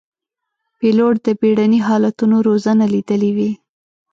پیلوټ 0.79 1.15
د 1.25 1.27
بېړني 1.39 1.79
حالتونو 1.87 2.35
روزنه 2.47 2.85
لیدلې 2.93 3.31
وي. 3.37 3.51